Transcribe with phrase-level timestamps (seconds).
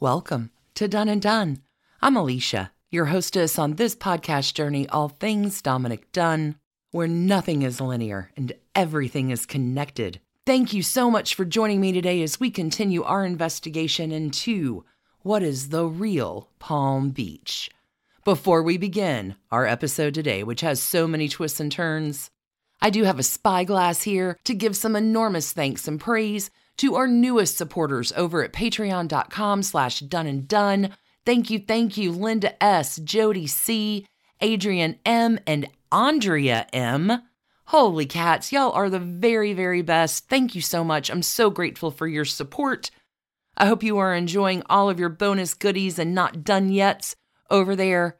[0.00, 1.58] Welcome to Done and Done.
[2.00, 6.54] I'm Alicia, your hostess on this podcast journey, All Things Dominick Dunne,
[6.92, 10.20] where nothing is linear and everything is connected.
[10.46, 14.84] Thank you so much for joining me today as we continue our investigation into
[15.22, 17.68] what is the real Palm Beach.
[18.24, 22.30] Before we begin our episode today, which has so many twists and turns,
[22.80, 27.06] I do have a spyglass here to give some enormous thanks and praise to our
[27.06, 30.96] newest supporters over at patreon.com slash done and done.
[31.26, 34.06] Thank you, thank you, Linda S., Jody C.,
[34.40, 37.22] Adrian M., and Andrea M.
[37.66, 40.28] Holy cats, y'all are the very, very best.
[40.28, 41.10] Thank you so much.
[41.10, 42.90] I'm so grateful for your support.
[43.58, 47.14] I hope you are enjoying all of your bonus goodies and not done yet
[47.50, 48.18] over there.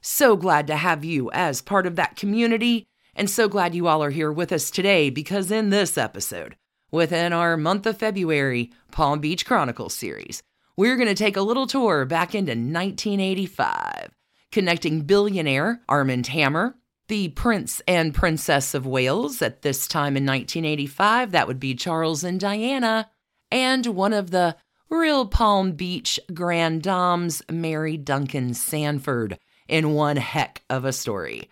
[0.00, 4.02] So glad to have you as part of that community, and so glad you all
[4.02, 6.56] are here with us today because in this episode,
[6.90, 10.42] within our month of February Palm Beach Chronicles series,
[10.76, 14.10] we're going to take a little tour back into 1985,
[14.52, 16.76] connecting billionaire Armand Hammer,
[17.08, 22.22] the Prince and Princess of Wales at this time in 1985, that would be Charles
[22.22, 23.10] and Diana,
[23.50, 24.56] and one of the
[24.90, 31.48] real Palm Beach grand dames, Mary Duncan Sanford, in one heck of a story.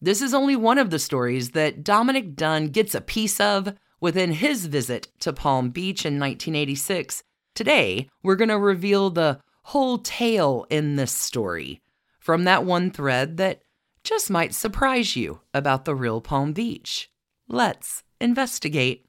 [0.00, 3.74] This is only one of the stories that Dominick Dunne gets a piece of
[4.04, 7.22] within his visit to Palm Beach in 1986.
[7.54, 11.80] Today, we're going to reveal the whole tale in this story
[12.20, 13.62] from that one thread that
[14.02, 17.08] just might surprise you about the real Palm Beach.
[17.48, 19.06] Let's investigate.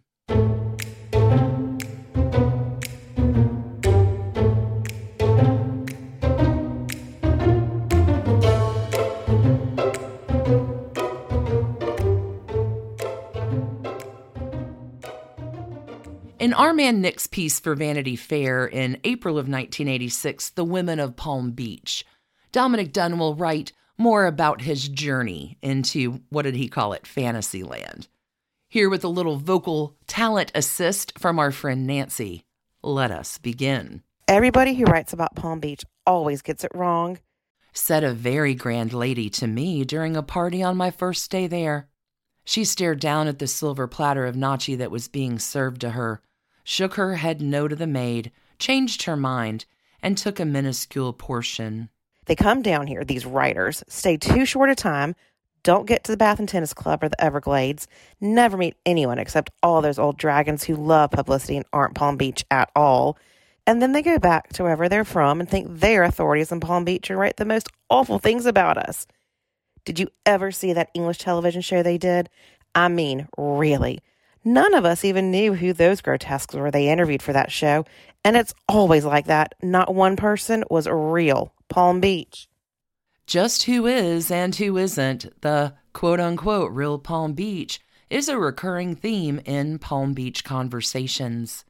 [16.37, 21.51] In Armand Nick's piece for Vanity Fair in April of 1986, The Women of Palm
[21.51, 22.05] Beach,
[22.51, 28.09] Dominick Dunne will write more about his journey into what did he call it, Fantasyland.
[28.67, 32.43] Here with a little vocal talent assist from our friend Nancy.
[32.83, 34.03] Let us begin.
[34.27, 37.19] Everybody who writes about Palm Beach always gets it wrong,
[37.71, 41.87] said a very grand lady to me during a party on my first day there.
[42.45, 46.21] She stared down at the silver platter of nachi that was being served to her
[46.65, 49.65] shook her head no to the maid, changed her mind,
[50.01, 51.89] and took a minuscule portion.
[52.25, 55.15] They come down here, these writers, stay too short a time,
[55.63, 57.87] don't get to the Bath and Tennis Club or the Everglades,
[58.19, 62.43] never meet anyone except all those old dragons who love publicity and aren't Palm Beach
[62.51, 63.17] at all.
[63.67, 66.83] And then they go back to wherever they're from and think they're authorities in Palm
[66.83, 69.07] Beach and write the most awful things about us.
[69.85, 72.29] Did you ever see that English television show they did?
[72.73, 73.99] I mean, really.
[74.43, 77.85] None of us even knew who those grotesques were they interviewed for that show,
[78.23, 79.55] and it's always like that.
[79.61, 81.53] Not one person was real.
[81.69, 82.47] Palm Beach.
[83.25, 87.79] Just who is and who isn't the quote unquote real Palm Beach
[88.09, 91.65] is a recurring theme in Palm Beach conversations.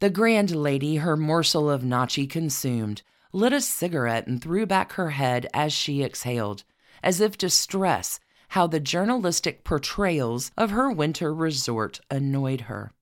[0.00, 3.02] The grand lady, her morsel of nachi consumed,
[3.32, 6.64] lit a cigarette and threw back her head as she exhaled,
[7.08, 12.92] as if to stress how the journalistic portrayals of her winter resort annoyed her.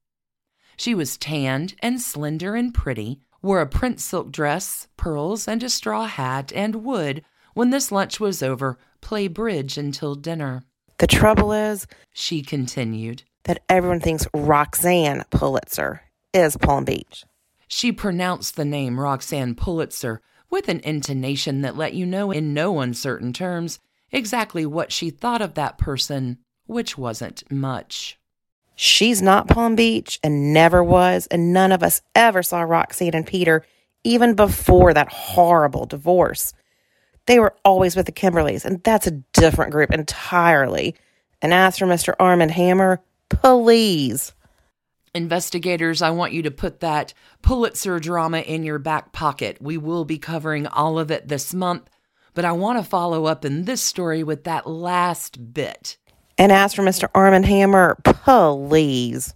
[0.77, 5.69] She was tanned and slender and pretty, wore a print silk dress, pearls, and a
[5.69, 7.25] straw hat, and would,
[7.55, 10.63] when this lunch was over, play bridge until dinner.
[10.99, 16.03] The trouble is, she continued, that everyone thinks Roxanne Pulitzer
[16.33, 17.25] is Palm Beach.
[17.67, 22.79] She pronounced the name Roxanne Pulitzer with an intonation that let you know in no
[22.79, 23.81] uncertain terms
[24.13, 28.19] exactly what she thought of that person, which wasn't much.
[28.75, 33.27] She's not Palm Beach and never was, and none of us ever saw Roxanne and
[33.27, 33.65] Peter
[34.05, 36.53] even before that horrible divorce.
[37.27, 40.95] They were always with the Kimberlys, and that's a different group entirely.
[41.43, 42.15] And as for Mr.
[42.21, 44.33] Armand Hammer, please.
[45.15, 49.57] Investigators, I want you to put that Pulitzer drama in your back pocket.
[49.61, 51.89] We will be covering all of it this month,
[52.37, 55.97] but I want to follow up in this story with that last bit.
[56.37, 57.09] And as for Mr.
[57.15, 59.35] Armand Hammer, please.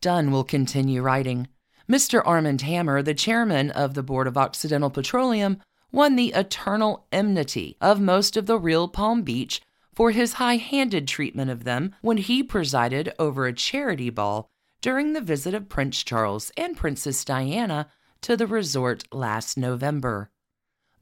[0.00, 1.48] Dunne will continue writing.
[1.86, 2.22] Mr.
[2.24, 5.60] Armand Hammer, the chairman of the Board of Occidental Petroleum,
[5.92, 9.60] won the eternal enmity of most of the real Palm Beach
[9.94, 14.48] for his high handed treatment of them when he presided over a charity ball
[14.80, 17.90] during the visit of Prince Charles and Princess Diana
[18.22, 20.30] to the resort last November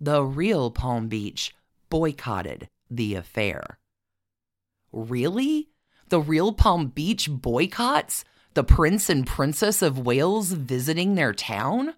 [0.01, 1.55] the real Palm Beach
[1.89, 3.79] boycotted the affair.
[4.93, 5.69] Really?
[6.09, 11.95] The real Palm Beach boycotts the Prince and Princess of Wales visiting their town?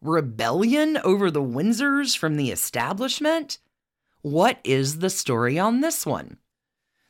[0.00, 3.58] Rebellion over the Windsors from the establishment?
[4.22, 6.36] What is the story on this one?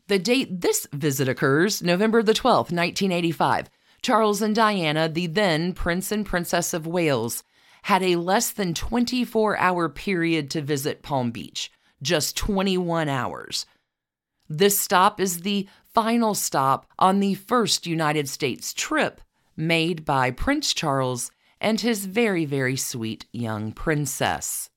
[0.07, 3.69] The date this visit occurs, November the 12th, 1985.
[4.01, 7.43] Charles and Diana, the then Prince and Princess of Wales,
[7.89, 13.65] had a less than 24 hour period to visit Palm Beach, just 21 hours.
[14.47, 19.23] This stop is the final stop on the first United States trip
[19.57, 21.31] made by Prince Charles
[21.63, 24.69] and his very, very sweet young princess.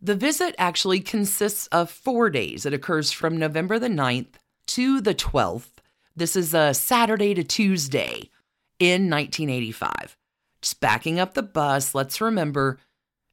[0.00, 2.64] The visit actually consists of four days.
[2.64, 4.34] It occurs from November the 9th
[4.68, 5.80] to the 12th.
[6.14, 8.30] This is a Saturday to Tuesday
[8.78, 10.16] in 1985.
[10.60, 12.78] Just backing up the bus, let's remember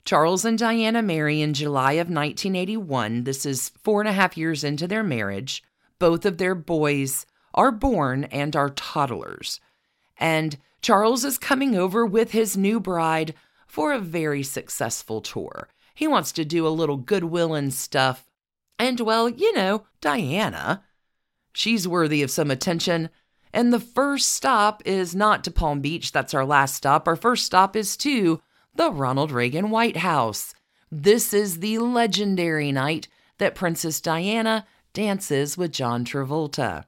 [0.05, 3.23] Charles and Diana marry in July of 1981.
[3.23, 5.63] This is four and a half years into their marriage.
[5.97, 7.25] Both of their boys
[7.55, 9.59] are born and are toddlers.
[10.17, 13.33] And Charles is coming over with his new bride
[13.65, 15.69] for a very successful tour.
[15.95, 18.29] He wants to do a little goodwill and stuff.
[18.77, 20.83] And, well, you know, Diana,
[21.53, 23.09] she's worthy of some attention.
[23.55, 27.07] And the first stop is not to Palm Beach, that's our last stop.
[27.07, 28.41] Our first stop is to
[28.75, 30.53] the Ronald Reagan White House.
[30.91, 33.07] This is the legendary night
[33.37, 36.83] that Princess Diana dances with John Travolta.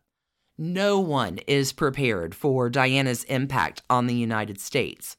[0.58, 5.16] No one is prepared for Diana's impact on the United States.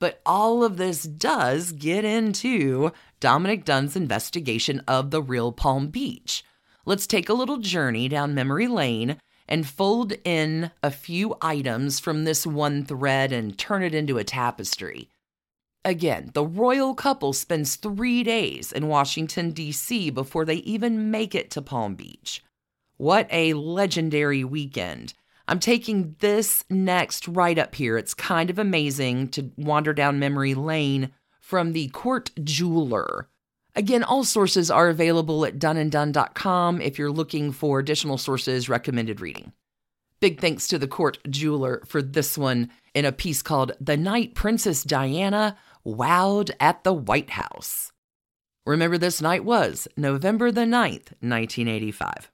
[0.00, 6.44] But all of this does get into Dominick Dunne's investigation of the real Palm Beach.
[6.84, 9.16] Let's take a little journey down memory lane
[9.50, 14.24] and fold in a few items from this one thread and turn it into a
[14.24, 15.10] tapestry.
[15.84, 20.10] Again, the royal couple spends three days in Washington, D.C.
[20.10, 22.44] before they even make it to Palm Beach.
[22.96, 25.14] What a legendary weekend.
[25.48, 27.98] I'm taking this next right up here.
[27.98, 31.10] It's kind of amazing to wander down memory lane
[31.40, 33.28] from the Court Jeweler.
[33.76, 39.52] Again, all sources are available at doneanddunne.com if you're looking for additional sources, recommended reading.
[40.20, 44.34] Big thanks to the court jeweler for this one in a piece called The Night
[44.34, 45.56] Princess Diana
[45.86, 47.90] Wowed at the White House.
[48.66, 52.30] Remember, this night was November the 9th, 1985.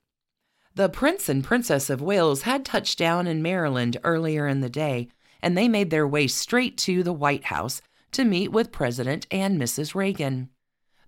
[0.75, 5.07] The Prince and Princess of Wales had touched down in Maryland earlier in the day,
[5.41, 7.81] and they made their way straight to the White House
[8.11, 9.95] to meet with President and Mrs.
[9.95, 10.49] Reagan.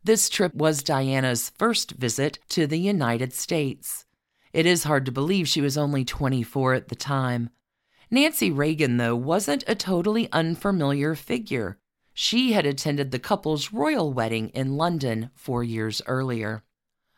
[0.03, 4.05] This trip was Diana's first visit to the United States.
[4.53, 7.49] It is hard to believe she was only 24 at the time.
[8.09, 11.77] Nancy Reagan, though, wasn't a totally unfamiliar figure.
[12.13, 16.63] She had attended the couple's royal wedding in London four years earlier.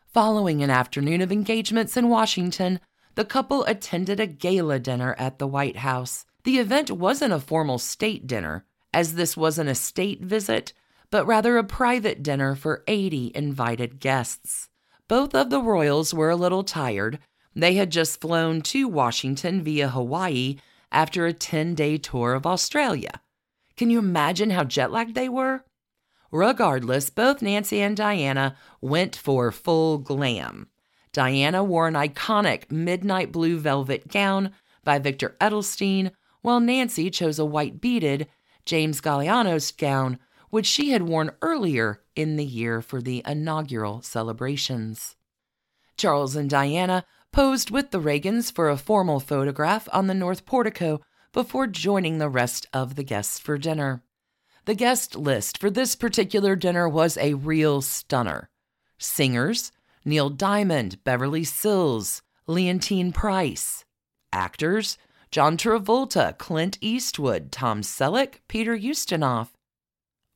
[0.08, 2.80] Following an afternoon of engagements in Washington,
[3.14, 6.26] the couple attended a gala dinner at the White House.
[6.44, 10.72] The event wasn't a formal state dinner, as this wasn't a state visit,
[11.12, 14.70] but rather a private dinner for 80 invited guests.
[15.08, 17.18] Both of the royals were a little tired.
[17.54, 20.56] They had just flown to Washington via Hawaii
[20.90, 23.20] after a 10 day tour of Australia.
[23.76, 25.64] Can you imagine how jet lagged they were?
[26.30, 30.68] Regardless, both Nancy and Diana went for full glam.
[31.12, 37.44] Diana wore an iconic midnight blue velvet gown by Victor Edelstein, while Nancy chose a
[37.44, 38.28] white beaded
[38.64, 40.18] James Galanos gown
[40.52, 45.16] which she had worn earlier in the year for the inaugural celebrations.
[45.96, 51.00] Charles and Diana posed with the Reagans for a formal photograph on the north portico
[51.32, 54.02] before joining the rest of the guests for dinner.
[54.66, 58.50] The guest list for this particular dinner was a real stunner.
[58.98, 59.72] Singers
[60.04, 63.86] Neil Diamond, Beverly Sills, Leontyne Price.
[64.34, 64.98] Actors
[65.30, 69.48] John Travolta, Clint Eastwood, Tom Selleck, Peter Ustinov.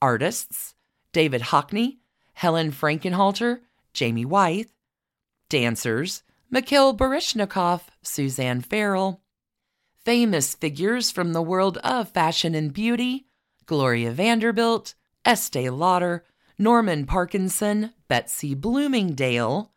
[0.02, 0.74] Artists
[1.12, 1.98] David Hockney,
[2.34, 3.60] Helen Frankenthaler,
[3.94, 4.72] Jamie Wyeth.
[5.48, 9.22] Dancers Mikhail Baryshnikov, Suzanne Farrell.
[10.04, 13.26] Famous figures from the world of fashion and beauty
[13.64, 16.24] Gloria Vanderbilt, Estee Lauder,
[16.58, 19.72] Norman Parkinson, Betsy Bloomingdale.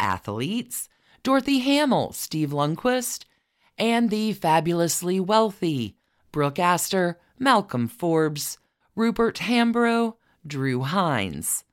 [0.00, 0.88] Athletes
[1.22, 3.24] Dorothy Hamill, Steve Lundquist,
[3.78, 5.96] and the fabulously wealthy
[6.32, 8.58] Brooke Astor, Malcolm Forbes,
[8.94, 11.64] Rupert Hambro, Drew Hines.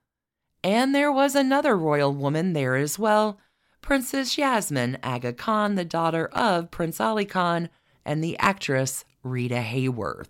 [0.63, 3.39] And there was another royal woman there as well,
[3.81, 7.69] Princess Yasmin Aga Khan, the daughter of Prince Ali Khan,
[8.05, 10.29] and the actress Rita Hayworth.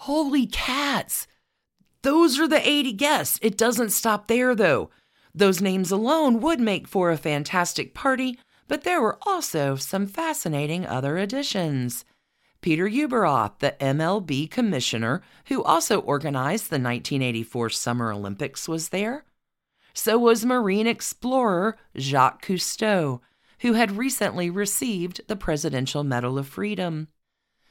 [0.00, 1.26] Holy cats!
[2.02, 3.38] Those are the 80 guests.
[3.42, 4.90] It doesn't stop there, though.
[5.34, 10.86] Those names alone would make for a fantastic party, but there were also some fascinating
[10.86, 12.04] other additions.
[12.66, 19.24] Peter Ueberroth, the MLB commissioner who also organized the 1984 Summer Olympics, was there.
[19.94, 23.20] So was marine explorer Jacques Cousteau,
[23.60, 27.06] who had recently received the Presidential Medal of Freedom.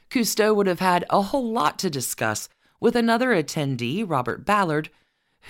[0.08, 2.48] Cousteau would have had a whole lot to discuss
[2.80, 4.88] with another attendee, Robert Ballard,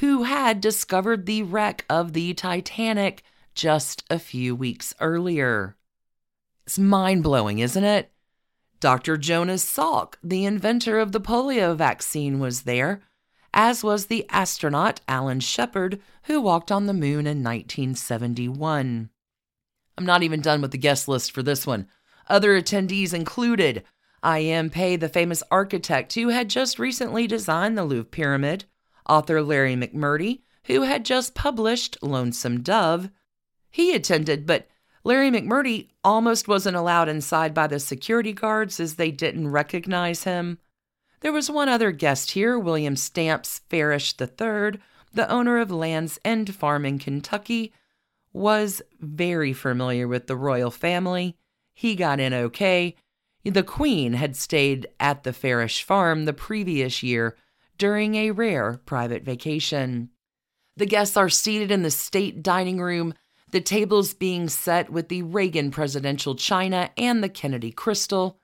[0.00, 3.22] who had discovered the wreck of the Titanic
[3.54, 5.76] just a few weeks earlier.
[6.66, 8.10] It's mind blowing, isn't it?
[8.80, 9.16] Dr.
[9.16, 13.02] Jonas Salk, the inventor of the polio vaccine, was there,
[13.54, 19.10] as was the astronaut Alan Shepard, who walked on the moon in 1971.
[19.98, 21.88] I'm not even done with the guest list for this one.
[22.28, 23.84] Other attendees included
[24.22, 24.70] I.M.
[24.70, 28.64] Pei, the famous architect who had just recently designed the Louvre Pyramid,
[29.08, 33.08] author Larry McMurtry, who had just published Lonesome Dove.
[33.70, 34.68] He attended, but
[35.06, 40.58] Larry McMurtry almost wasn't allowed inside by the security guards as they didn't recognize him.
[41.20, 44.80] There was one other guest here, William Stamps Farish III,
[45.12, 47.72] the owner of Lane's End Farm in Kentucky,
[48.32, 51.36] was very familiar with the royal family.
[51.72, 52.96] He got in okay.
[53.44, 57.36] The Queen had stayed at the Farish farm the previous year
[57.78, 60.10] during a rare private vacation.
[60.76, 63.14] The guests are seated in the state dining room
[63.50, 68.40] the tables being set with the Reagan presidential china and the Kennedy crystal.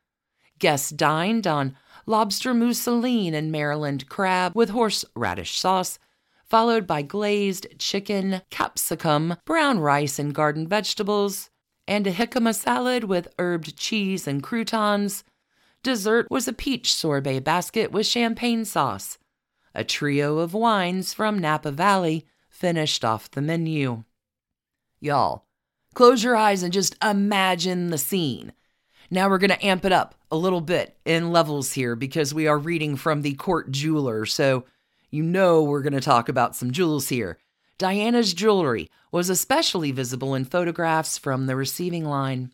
[0.59, 5.99] Guests dined on lobster mousseline and Maryland crab with horseradish sauce,
[6.45, 11.51] followed by glazed chicken, capsicum, brown rice, and garden vegetables,
[11.89, 15.25] and a jicama salad with herbed cheese and croutons.
[15.83, 19.19] Dessert was a peach sorbet basket with champagne sauce.
[19.75, 24.05] A trio of wines from Napa Valley finished off the menu.
[25.03, 25.47] Y'all,
[25.95, 28.53] close your eyes and just imagine the scene.
[29.11, 32.47] Now we're going to amp it up a little bit in levels here because we
[32.47, 34.25] are reading from the court jeweler.
[34.27, 34.65] So
[35.11, 37.39] you know we're going to talk about some jewels here.
[37.79, 42.53] Diana's jewelry was especially visible in photographs from the receiving line.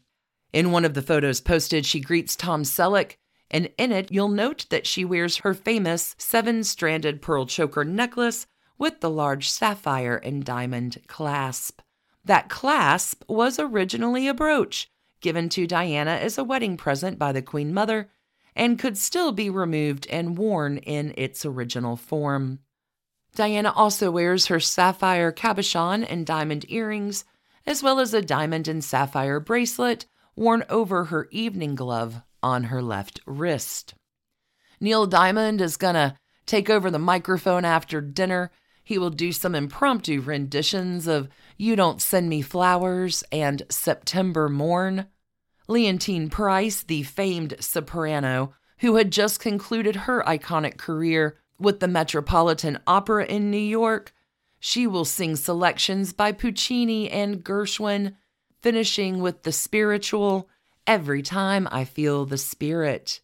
[0.51, 3.17] In one of the photos posted, she greets Tom Selleck,
[3.51, 8.47] and in it, you'll note that she wears her famous seven stranded pearl choker necklace
[8.79, 11.83] with the large sapphire and diamond clasp.
[12.25, 17.43] That clasp was originally a brooch given to Diana as a wedding present by the
[17.43, 18.11] Queen Mother
[18.55, 22.61] and could still be removed and worn in its original form.
[23.35, 27.25] Diana also wears her sapphire cabochon and diamond earrings,
[27.67, 32.83] as well as a diamond and sapphire bracelet worn over her evening glove on her
[32.83, 33.95] left wrist.
[34.81, 38.51] Neil Diamond is to take over the microphone after dinner
[38.89, 41.29] he will do some impromptu renditions of
[41.59, 45.09] You Don't Send Me Flowers and September Morn.
[45.69, 52.79] Leontyne Price, the famed soprano, who had just concluded her iconic career with the Metropolitan
[52.87, 54.15] Opera in New York,
[54.59, 58.15] she will sing selections by Puccini and Gershwin,
[58.63, 60.49] finishing with the spiritual
[60.87, 63.21] Every Time I Feel the Spirit.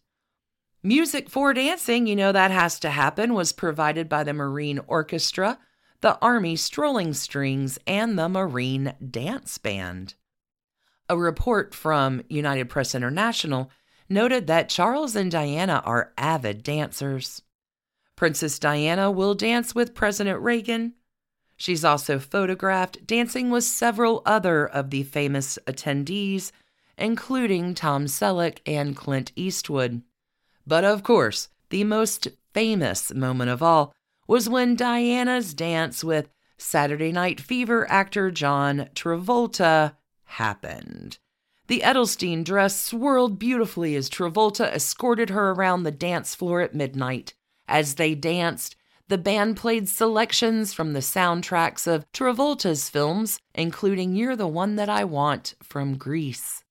[0.85, 5.57] Music for dancing, you know that has to happen, was provided by the Marine Orchestra,
[6.01, 10.13] the Army Strolling Strings, and the Marine Dance Band.
[11.09, 13.71] A report from United Press International
[14.09, 17.41] noted that Charles and Diana are avid dancers.
[18.15, 20.93] Princess Diana will dance with President Reagan.
[21.57, 26.51] She's also photographed dancing with several other of the famous attendees,
[26.95, 30.03] including Tom Selleck and Clint Eastwood.
[30.67, 33.93] But of course, the most famous moment of all
[34.27, 41.19] was when Diana's dance with Saturday Night Fever actor John Travolta happened.
[41.67, 47.33] The Edelstein dress swirled beautifully as Travolta escorted her around the dance floor at midnight.
[47.67, 48.75] As they danced,
[49.07, 54.89] the band played selections from the soundtracks of Travolta's films, including You're the One That
[54.89, 56.63] I Want from Grease.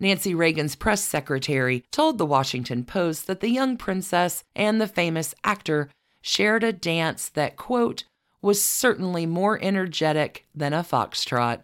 [0.00, 5.34] Nancy Reagan's press secretary told the Washington Post that the young princess and the famous
[5.44, 5.88] actor
[6.20, 8.04] shared a dance that, quote,
[8.42, 11.62] was certainly more energetic than a foxtrot.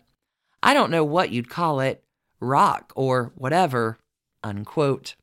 [0.62, 2.04] I don't know what you'd call it,
[2.40, 3.98] rock or whatever,
[4.42, 5.16] unquote.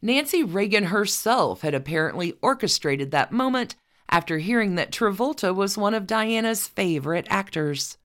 [0.00, 3.76] Nancy Reagan herself had apparently orchestrated that moment
[4.08, 7.96] after hearing that Travolta was one of Diana's favorite actors.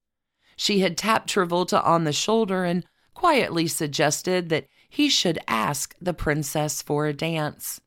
[0.56, 2.84] She had tapped Travolta on the shoulder and
[3.18, 7.80] quietly suggested that he should ask the princess for a dance.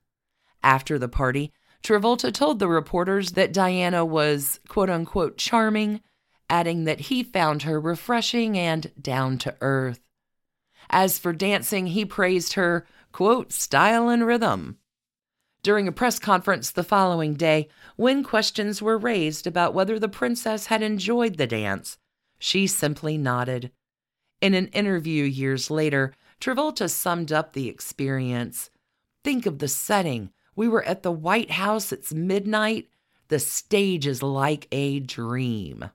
[0.61, 6.01] After the party, Travolta told the reporters that Diana was quote unquote charming,
[6.49, 10.01] adding that he found her refreshing and down to earth.
[10.89, 14.79] As for dancing, he praised her quote, style and rhythm.
[15.63, 20.65] During a press conference the following day, when questions were raised about whether the princess
[20.65, 21.97] had enjoyed the dance,
[22.37, 23.71] she simply nodded.
[24.41, 28.71] In an interview years later, Travolta summed up the experience.
[29.23, 30.31] Think of the setting.
[30.55, 32.89] We were at the White House, it's midnight.
[33.27, 35.91] The stage is like a dream.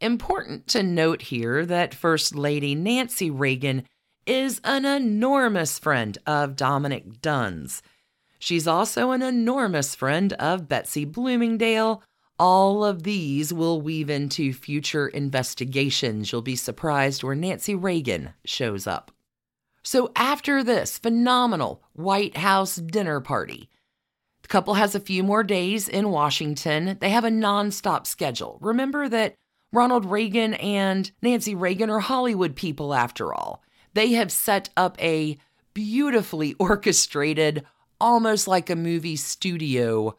[0.00, 3.84] Important to note here that First Lady Nancy Reagan
[4.26, 7.80] is an enormous friend of Dominick Dunne's.
[8.38, 12.02] She's also an enormous friend of Betsy Bloomingdale.
[12.38, 16.30] All of these will weave into future investigations.
[16.30, 19.10] You'll be surprised where Nancy Reagan shows up.
[19.82, 23.70] So, after this phenomenal White House dinner party,
[24.42, 26.98] the couple has a few more days in Washington.
[27.00, 28.58] They have a nonstop schedule.
[28.60, 29.34] Remember that
[29.72, 33.62] Ronald Reagan and Nancy Reagan are Hollywood people, after all.
[33.94, 35.38] They have set up a
[35.72, 37.64] beautifully orchestrated
[38.00, 40.16] almost like a movie studio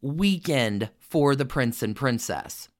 [0.00, 2.70] weekend for the prince and princess.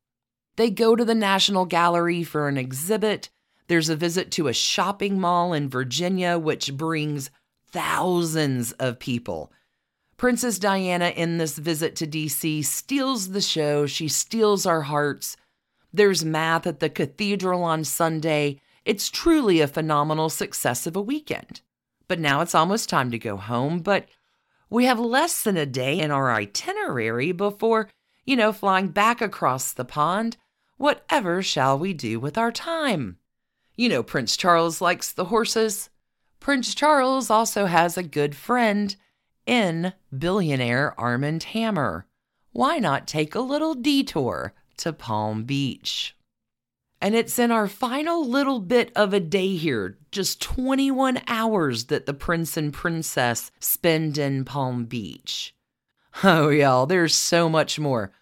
[0.56, 3.28] They go to the National Gallery for an exhibit.
[3.68, 7.28] There's a visit to a shopping mall in Virginia, which brings
[7.70, 9.52] thousands of people.
[10.16, 13.84] Princess Diana, in this visit to DC, steals the show.
[13.84, 15.36] She steals our hearts.
[15.92, 18.62] There's math at the cathedral on Sunday.
[18.86, 21.60] It's truly a phenomenal success of a weekend.
[22.08, 23.80] But now it's almost time to go home.
[23.80, 24.08] But
[24.70, 27.90] we have less than a day in our itinerary before,
[28.24, 30.36] you know, flying back across the pond.
[30.76, 33.18] Whatever shall we do with our time?
[33.76, 35.90] You know, Prince Charles likes the horses.
[36.40, 38.94] Prince Charles also has a good friend
[39.46, 42.06] in billionaire Armand Hammer.
[42.52, 46.16] Why not take a little detour to Palm Beach?
[47.00, 52.06] And it's in our final little bit of a day here, just 21 hours that
[52.06, 55.54] the prince and princess spend in Palm Beach.
[56.24, 58.12] Oh, y'all, there's so much more.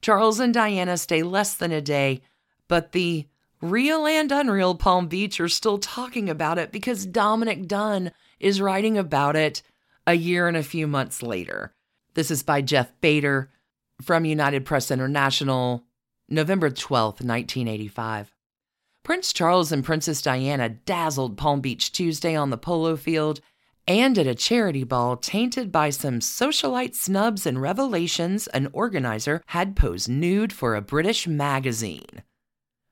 [0.00, 2.20] Charles and Diana stay less than a day,
[2.68, 3.26] but the
[3.60, 8.98] real and unreal Palm Beach are still talking about it because Dominick Dunne is writing
[8.98, 9.62] about it
[10.06, 11.74] a year and a few months later.
[12.14, 13.50] This is by Jeff Bader
[14.02, 15.84] from United Press International,
[16.28, 18.32] November 12th, 1985.
[19.02, 23.40] Prince Charles and Princess Diana dazzled Palm Beach Tuesday on the polo field
[23.86, 29.76] and at a charity ball tainted by some socialite snubs and revelations an organizer had
[29.76, 32.22] posed nude for a British magazine.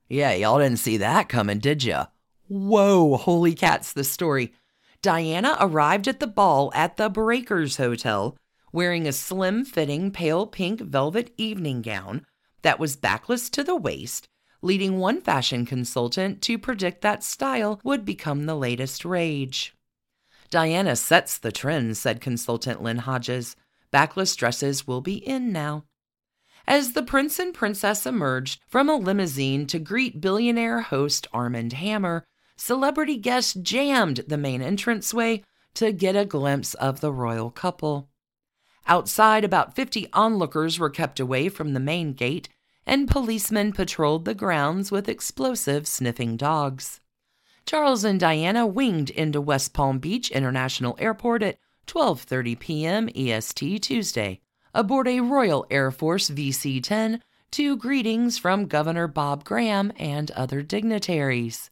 [0.09, 2.07] Yeah, y'all didn't see that coming, did ya?
[2.48, 4.52] Whoa, holy cat's the story.
[5.02, 8.37] Diana arrived at the ball at the Breakers Hotel
[8.74, 12.26] wearing a slim fitting pale pink velvet evening gown
[12.62, 14.26] that was backless to the waist,
[14.62, 19.76] leading one fashion consultant to predict that style would become the latest rage.
[20.55, 23.57] Diana sets the trend, said consultant Lynn Hodges.
[23.90, 25.83] Backless dresses will be in now.
[26.64, 32.25] As the prince and princess emerged from a limousine to greet billionaire host Armand Hammer,
[32.57, 35.43] celebrity guests jammed the main entranceway
[35.75, 38.09] to get a glimpse of the royal couple.
[38.87, 42.49] Outside, about 50 onlookers were kept away from the main gate,
[42.87, 47.01] and policemen patrolled the grounds with explosive sniffing dogs.
[47.66, 53.09] Charles and Diana winged into West Palm Beach International Airport at 12:30 p.m.
[53.14, 54.40] EST Tuesday
[54.74, 57.20] aboard a Royal Air Force VC-10
[57.53, 61.70] to greetings from Governor Bob Graham and other dignitaries.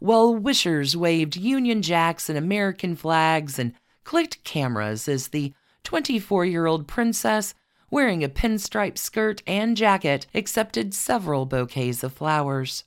[0.00, 5.52] Well wishers waved Union Jacks and American flags and clicked cameras as the
[5.84, 7.52] 24 year old princess,
[7.90, 12.84] wearing a pinstripe skirt and jacket, accepted several bouquets of flowers.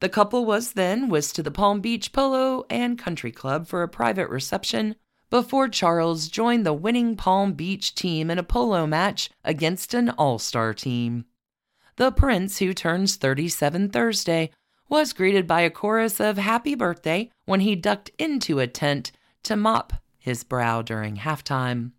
[0.00, 3.88] The couple was then whisked to the Palm Beach Polo and Country Club for a
[3.88, 4.96] private reception
[5.28, 10.38] before Charles joined the winning Palm Beach team in a polo match against an all
[10.38, 11.26] star team.
[11.96, 14.50] The prince, who turns 37 Thursday,
[14.88, 19.54] was greeted by a chorus of happy birthday when he ducked into a tent to
[19.54, 21.92] mop his brow during halftime.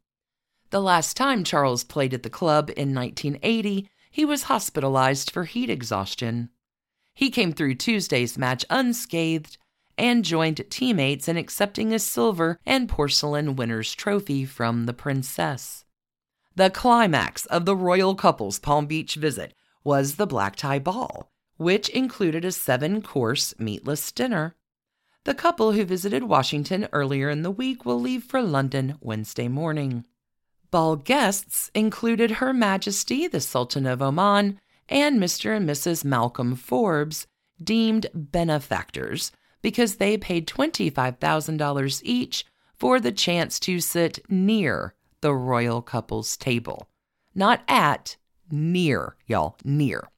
[0.72, 5.70] The last time Charles played at the club in 1980, he was hospitalized for heat
[5.70, 6.50] exhaustion.
[7.14, 9.58] He came through Tuesday's match unscathed
[9.98, 15.86] and joined teammates in accepting a silver and porcelain winner's trophy from the princess.
[16.56, 21.90] The climax of the royal couple's Palm Beach visit was the black tie ball, which
[21.90, 24.56] included a seven course meatless dinner.
[25.24, 30.06] The couple who visited Washington earlier in the week will leave for London Wednesday morning.
[30.72, 34.60] Ball guests included Her Majesty the Sultan of Oman
[34.92, 35.56] and Mr.
[35.56, 36.06] and Mrs.
[36.06, 37.26] Malcolm Forbes,
[37.64, 45.82] deemed benefactors because they paid $25,000 each for the chance to sit near the royal
[45.82, 46.90] couple's table.
[47.34, 48.18] Not at,
[48.52, 50.10] near, y'all, near.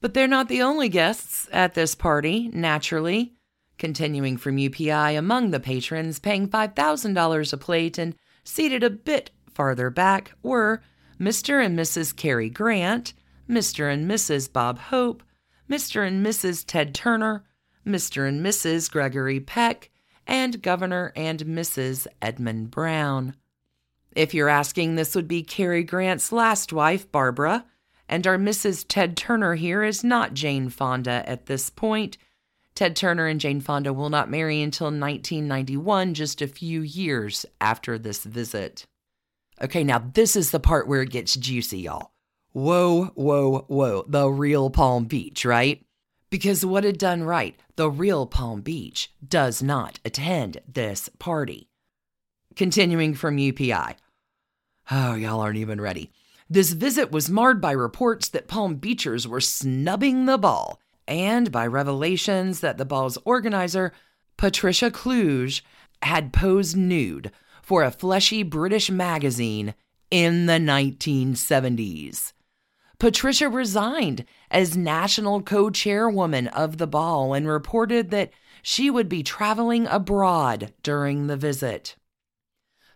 [0.00, 3.32] But they're not the only guests at this party, naturally.
[3.78, 8.14] Continuing from UPI, among the patrons paying $5,000 a plate and
[8.44, 10.82] seated a bit farther back were
[11.18, 11.64] Mr.
[11.64, 12.14] and Mrs.
[12.14, 13.14] Cary Grant,
[13.48, 13.92] Mr.
[13.92, 14.52] and Mrs.
[14.52, 15.22] Bob Hope,
[15.70, 16.06] Mr.
[16.06, 16.64] and Mrs.
[16.66, 17.44] Ted Turner,
[17.86, 18.28] Mr.
[18.28, 18.90] and Mrs.
[18.90, 19.90] Gregory Peck,
[20.26, 22.06] and Governor and Mrs.
[22.20, 23.36] Edmund Brown.
[24.14, 27.64] If you're asking, this would be Cary Grant's last wife, Barbara,
[28.08, 28.84] and our Mrs.
[28.88, 32.16] Ted Turner here is not Jane Fonda at this point.
[32.74, 37.98] Ted Turner and Jane Fonda will not marry until 1991, just a few years after
[37.98, 38.86] this visit.
[39.62, 42.12] Okay, now this is the part where it gets juicy, y'all.
[42.56, 44.06] Whoa, whoa, whoa.
[44.08, 45.84] The real Palm Beach, right?
[46.30, 51.68] Because what had done right, the real Palm Beach does not attend this party.
[52.54, 53.96] Continuing from UPI.
[54.90, 56.10] Oh, y'all aren't even ready.
[56.48, 61.66] This visit was marred by reports that Palm Beachers were snubbing the ball and by
[61.66, 63.92] revelations that the ball's organizer,
[64.38, 65.62] Patricia Kluge,
[66.00, 69.74] had posed nude for a fleshy British magazine
[70.10, 72.32] in the 1970s.
[72.98, 78.30] Patricia resigned as national co chairwoman of the ball and reported that
[78.62, 81.96] she would be traveling abroad during the visit.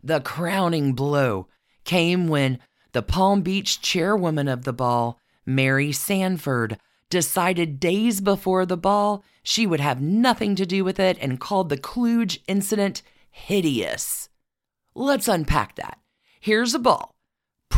[0.03, 1.49] The crowning blow
[1.85, 2.59] came when
[2.93, 6.79] the Palm Beach chairwoman of the ball, Mary Sanford,
[7.11, 11.69] decided days before the ball she would have nothing to do with it and called
[11.69, 14.29] the Kluge incident hideous.
[14.95, 15.99] Let's unpack that.
[16.41, 17.15] Here's a ball.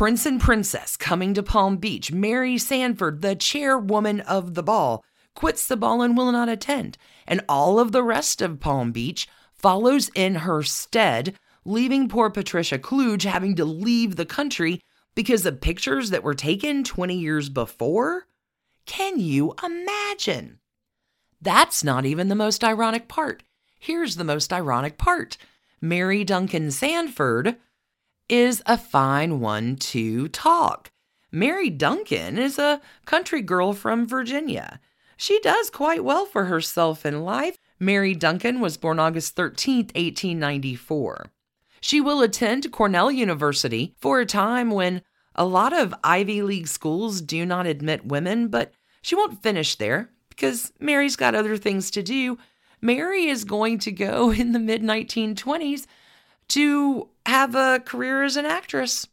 [0.03, 2.11] Prince and Princess coming to Palm Beach.
[2.11, 5.05] Mary Sanford, the chairwoman of the ball,
[5.37, 6.99] quits the ball and will not attend.
[7.25, 12.81] And all of the rest of Palm Beach follows in her stead, leaving poor Patricia
[12.81, 14.81] Kluge having to leave the country
[15.15, 18.27] because of pictures that were taken 20 years before?
[18.87, 20.59] Can you imagine?
[21.41, 23.45] That's not even the most ironic part.
[23.79, 25.37] Here's the most ironic part.
[25.81, 27.57] Mary Duncan Sanford
[28.29, 30.91] is a fine one to talk.
[31.31, 34.81] Mary Duncan is a country girl from Virginia.
[35.17, 37.59] She does quite well for herself in life.
[37.79, 41.27] Mary Duncan was born August 13, 1894.
[41.81, 45.03] She will attend Cornell University for a time when
[45.35, 50.11] a lot of Ivy League schools do not admit women, but she won't finish there
[50.29, 52.39] because Mary's got other things to do
[52.83, 55.87] Mary is going to go in the mid 1920s
[56.49, 59.07] to have a career as an actress.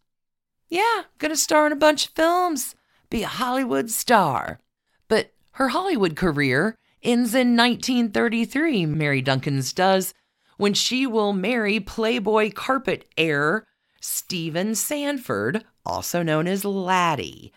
[0.67, 2.75] Yeah, gonna star in a bunch of films,
[3.09, 4.59] be a Hollywood star.
[5.07, 10.13] But her Hollywood career ends in 1933, Mary Duncan's does,
[10.57, 13.65] when she will marry Playboy carpet heir
[14.01, 17.51] Stephen Sanford, also known as Laddie.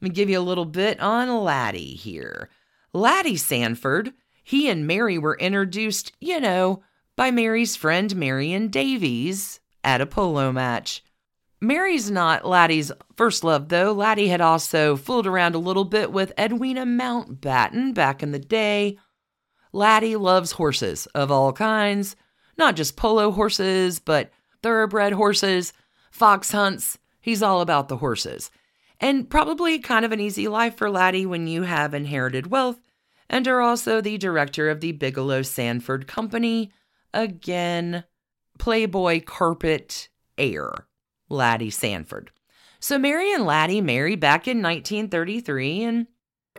[0.00, 2.48] Let me give you a little bit on Laddie here.
[2.92, 6.82] Laddie Sanford he and Mary were introduced, you know,
[7.16, 11.04] by Mary's friend Marion Davies at a polo match.
[11.60, 13.92] Mary's not Laddie's first love, though.
[13.92, 18.98] Laddie had also fooled around a little bit with Edwina Mountbatten back in the day.
[19.72, 22.16] Laddie loves horses of all kinds,
[22.58, 24.30] not just polo horses, but
[24.62, 25.72] thoroughbred horses,
[26.10, 26.98] fox hunts.
[27.20, 28.50] He's all about the horses.
[29.00, 32.80] And probably kind of an easy life for Laddie when you have inherited wealth
[33.28, 36.72] and are also the director of the Bigelow Sanford Company.
[37.14, 38.04] Again,
[38.58, 40.86] Playboy carpet heir,
[41.28, 42.30] Laddie Sanford.
[42.80, 46.06] So Mary and Laddie marry back in 1933, and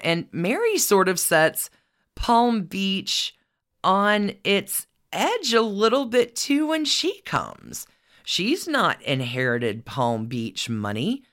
[0.01, 1.69] and Mary sort of sets
[2.15, 3.35] Palm Beach
[3.83, 7.85] on its edge a little bit too when she comes.
[8.23, 11.23] She's not inherited Palm Beach money,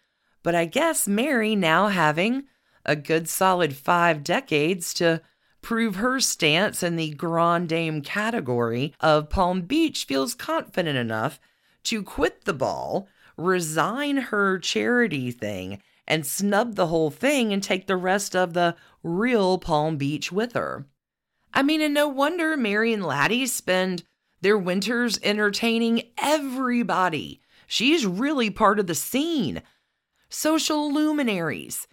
[0.42, 2.44] but I guess Mary, now having
[2.84, 5.22] a good solid five decades to
[5.62, 11.40] prove her stance in the Grand Dame category of Palm Beach, feels confident enough
[11.84, 17.86] to quit the ball, resign her charity thing, and snub the whole thing and take
[17.86, 20.86] the rest of the real Palm Beach with her.
[21.52, 24.04] I mean, and no wonder Mary and Laddie spend
[24.40, 27.40] their winters entertaining everybody.
[27.66, 29.62] She's really part of the scene.
[30.28, 31.86] Social luminaries,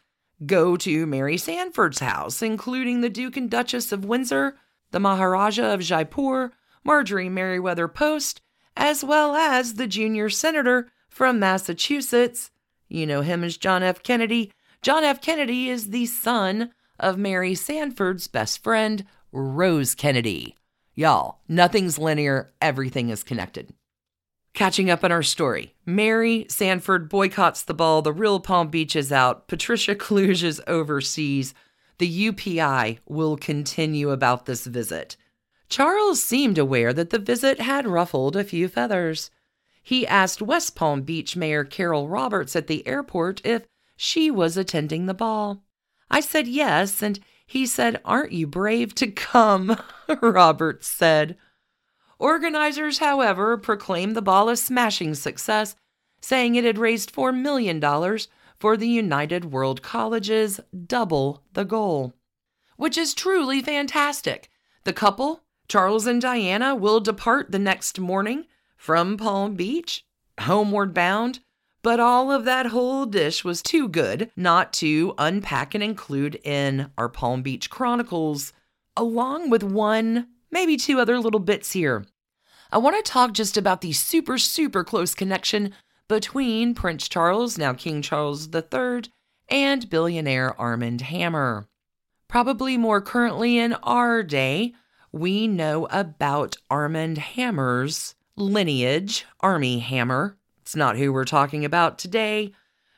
[0.46, 4.58] go to Mary Sanford's house, including the Duke and Duchess of Windsor,
[4.92, 6.52] the Maharaja of Jaipur,
[6.84, 8.42] Marjorie Merriweather Post,
[8.76, 12.52] as well as the junior senator from Massachusetts.
[12.88, 14.04] You know him as John F.
[14.04, 14.52] Kennedy.
[14.82, 15.22] John F.
[15.22, 20.56] Kennedy is the son of Mary Sanford's best friend, Rose Kennedy.
[20.96, 23.74] Y'all, nothing's linear, everything is connected.
[24.58, 28.02] Catching up on our story, Mary Sanford boycotts the ball.
[28.02, 29.48] The real Palm Beach is out.
[29.48, 31.54] Patricia Kluge is overseas.
[32.00, 35.16] The UPI will continue about this visit.
[35.70, 39.30] Charles seemed aware that the visit had ruffled a few feathers.
[39.84, 45.06] He asked West Palm Beach Mayor Carol Roberts at the airport if she was attending
[45.06, 45.62] the ball.
[46.10, 49.80] I said yes, and he said, Aren't you brave to come?
[50.20, 51.38] Roberts said.
[52.20, 55.76] Organizers, however, proclaimed the ball a smashing success,
[56.22, 57.80] saying it had raised $4 million
[58.58, 62.16] for the United World Colleges, double the goal.
[62.76, 64.50] Which is truly fantastic.
[64.84, 70.06] The couple, Charles and Diana, will depart the next morning from Palm Beach,
[70.40, 71.40] homeward bound,
[71.84, 76.92] but all of that whole dish was too good not to unpack and include in
[76.98, 78.54] our Palm Beach Chronicles,
[78.96, 82.06] along with one maybe two other little bits here.
[82.72, 85.74] I want to talk just about the super, super close connection
[86.08, 89.04] between Prince Charles, now King Charles III,
[89.50, 91.68] and billionaire Armand Hammer.
[92.28, 94.74] Probably more currently in our day,
[95.12, 100.38] we know about Armand Hammer's lineage, Armie Hammer.
[100.62, 102.54] It's not who we're talking about today.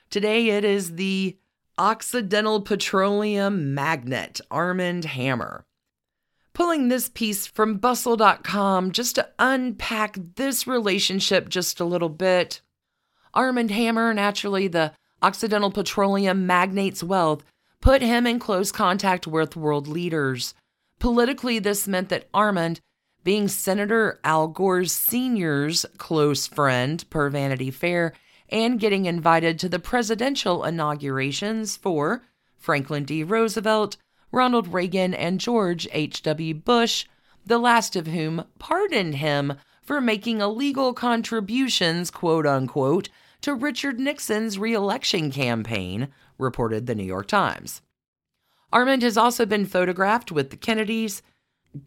[0.10, 1.38] Today it is the
[1.78, 5.66] Occidental Petroleum Magnet, Armand Hammer
[6.54, 12.62] pulling this piece from bustle.com just to unpack this relationship just a little bit.
[13.34, 17.44] Armand Hammer, naturally the Occidental Petroleum magnate's wealth,
[17.82, 20.54] put him in close contact with world leaders.
[21.00, 22.80] Politically, this meant that Armand,
[23.24, 28.14] being Senator Al Gore's senior's close friend per Vanity Fair,
[28.50, 32.24] and getting invited to the presidential inaugurations for
[32.58, 33.24] Franklin D.
[33.24, 33.98] Roosevelt,
[34.32, 36.54] Ronald Reagan and George H.W.
[36.56, 37.06] Bush,
[37.46, 43.10] the last of whom pardoned him for making illegal contributions, quote unquote,
[43.42, 47.82] to Richard Nixon's reelection campaign, reported the New York Times.
[48.72, 51.24] Armand has also been photographed with the Kennedys,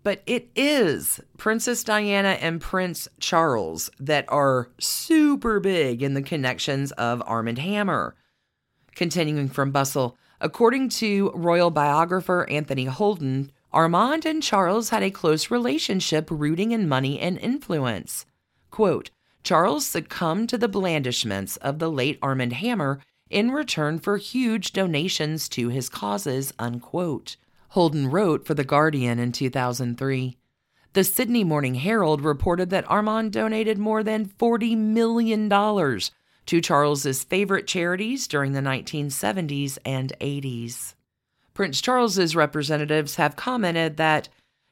[0.02, 6.92] but it is Princess Diana and Prince Charles that are super big in the connections
[6.92, 8.16] of Armand Hammer.
[8.94, 15.52] Continuing from Bustle, According to royal biographer Anthony Holden, Armand and Charles had a close
[15.52, 18.26] relationship rooting in money and influence.
[18.72, 19.10] Quote,
[19.44, 22.98] Charles succumbed to the blandishments of the late Armand Hammer
[23.30, 27.36] in return for huge donations to his causes, unquote.
[27.68, 30.36] Holden wrote for The Guardian in 2003.
[30.92, 35.48] The Sydney Morning Herald reported that Armand donated more than $40 million
[36.46, 40.94] to Charles's favorite charities during the 1970s and 80s.
[41.54, 44.28] Prince Charles's representatives have commented that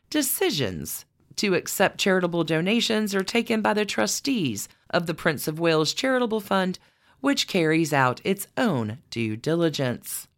[0.08, 1.04] decisions
[1.36, 6.40] to accept charitable donations are taken by the trustees of the Prince of Wales Charitable
[6.40, 6.78] Fund,
[7.20, 10.28] which carries out its own due diligence.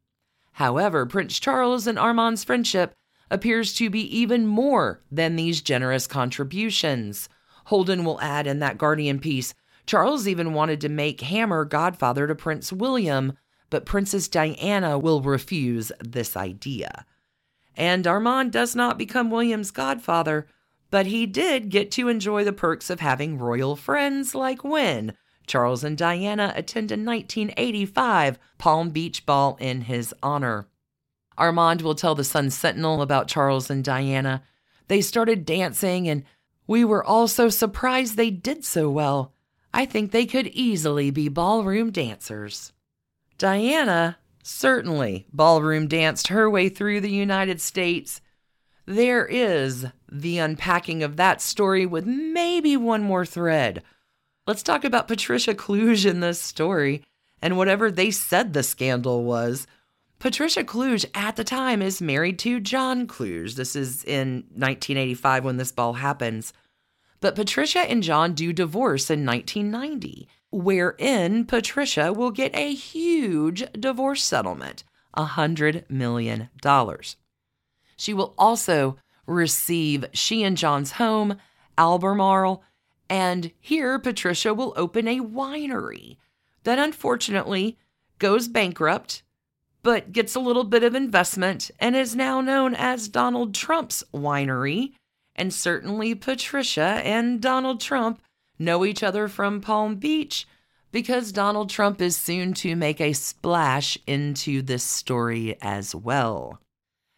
[0.53, 2.95] However, Prince Charles and Armand's friendship
[3.31, 7.29] appears to be even more than these generous contributions.
[7.67, 9.55] Holden will add in that Guardian piece
[9.87, 13.35] Charles even wanted to make Hammer godfather to Prince William,
[13.71, 17.05] but Princess Diana will refuse this idea.
[17.77, 20.47] And Armand does not become William's godfather,
[20.91, 25.17] but he did get to enjoy the perks of having royal friends like when
[25.47, 30.69] Charles and Diana attend a 1985 Palm Beach ball in his honor.
[31.39, 34.43] Armand will tell the Sun Sentinel about Charles and Diana.
[34.89, 36.25] They started dancing, and
[36.67, 39.32] we were all so surprised they did so well.
[39.75, 42.73] I think they could easily be ballroom dancers.
[43.39, 48.21] Diana certainly ballroom danced her way through the United States.
[48.87, 53.83] There is the unpacking of that story with maybe one more thread.
[54.47, 57.05] Let's talk about Patricia Kluge in this story
[57.41, 59.67] and whatever they said the scandal was.
[60.19, 63.55] Patricia Kluge at the time is married to John Kluge.
[63.55, 66.53] This is in 1985 when this ball happens.
[67.23, 74.25] But Patricia and John do divorce in 1990, wherein Patricia will get a huge divorce
[74.25, 74.83] settlement
[75.17, 76.51] $100 million.
[77.97, 81.37] She will also receive she and John's home,
[81.79, 82.65] Albemarle,
[83.09, 86.17] and here Patricia will open a winery
[86.65, 87.79] that unfortunately
[88.19, 89.23] goes bankrupt,
[89.85, 94.95] but gets a little bit of investment and is now known as Donald Trump's winery
[95.35, 98.21] and certainly Patricia and Donald Trump
[98.59, 100.47] know each other from Palm Beach
[100.91, 106.61] because Donald Trump is soon to make a splash into this story as well.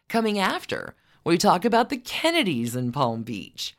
[0.07, 3.75] Coming after, we talk about the Kennedys in Palm Beach.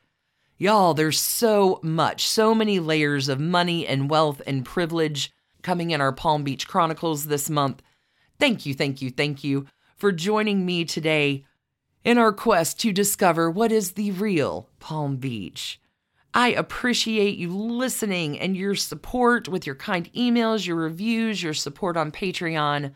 [0.59, 6.01] Y'all, there's so much, so many layers of money and wealth and privilege coming in
[6.01, 7.83] our Palm Beach Chronicles this month.
[8.39, 11.46] Thank you, thank you, thank you for joining me today
[12.07, 15.81] in our quest to discover what is the real Palm Beach.
[16.33, 21.97] I appreciate you listening and your support with your kind emails, your reviews, your support
[21.97, 22.93] on Patreon.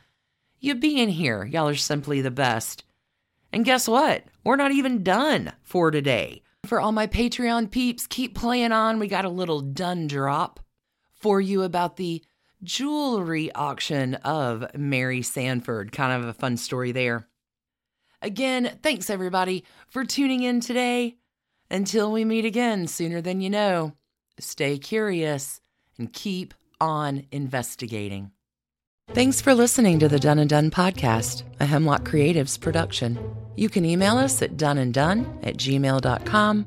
[0.60, 2.84] You being here, y'all are simply the best.
[3.52, 4.22] And guess what?
[4.44, 6.42] We're not even done for today.
[6.66, 9.00] For all my Patreon peeps, keep playing on.
[9.00, 10.60] We got a little Dunne drop
[11.18, 12.22] for you about the
[12.62, 15.90] jewelry auction of Mary Sanford.
[15.90, 17.26] Kind of a fun story there.
[18.22, 21.16] Again, thanks everybody for tuning in today.
[21.70, 23.92] Until we meet again sooner than you know,
[24.38, 25.60] stay curious
[25.98, 28.32] and keep on investigating.
[29.12, 33.18] Thanks for listening to the Dunne and Done podcast, a Hemlock Creatives production.
[33.56, 36.66] You can email us at dunneanddone at gmail.com.